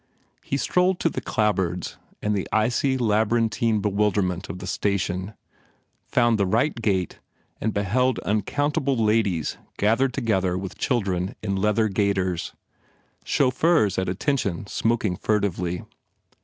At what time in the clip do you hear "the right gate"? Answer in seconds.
6.39-7.19